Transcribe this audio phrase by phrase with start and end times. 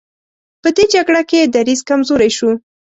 [0.61, 2.51] په دې جګړه کې یې دریځ کمزوری شو.